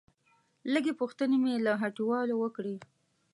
لږې 0.73 0.93
پوښتنې 1.01 1.37
مې 1.43 1.55
له 1.65 1.73
هټيوالو 1.81 2.35
وکړې. 2.43 2.75